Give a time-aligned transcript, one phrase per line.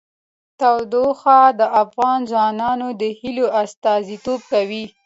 [0.59, 4.85] تودوخه د افغان ځوانانو د هیلو استازیتوب کوي.